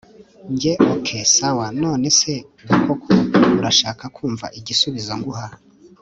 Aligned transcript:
Njye 0.53 0.73
ok 0.93 1.07
sawa 1.35 1.65
none 1.83 2.07
se 2.19 2.33
ubwo 2.63 2.75
koko 2.97 3.13
urashaka 3.57 4.05
kumva 4.15 4.45
igisubizo 4.59 5.13
nguha 5.19 5.47